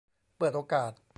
[0.37, 0.91] เปิดโอกาส